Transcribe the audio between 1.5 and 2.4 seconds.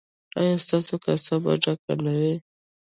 ډکه نه وي؟